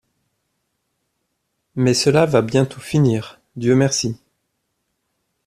[1.75, 4.17] Mais cela va bientôt finir, Dieu merci!